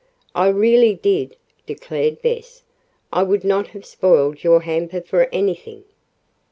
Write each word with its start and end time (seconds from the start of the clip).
"I 0.33 0.47
really 0.47 0.95
did," 0.95 1.35
declared 1.67 2.23
Bess. 2.23 2.63
"I 3.13 3.21
would 3.21 3.43
not 3.43 3.67
have 3.67 3.85
spoiled 3.85 4.43
your 4.43 4.61
hamper 4.61 5.01
for 5.01 5.29
anything." 5.31 5.83